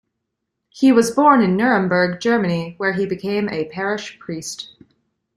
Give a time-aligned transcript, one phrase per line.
[0.69, 4.73] He was born in Nuremberg, Germany, where he became a parish priest.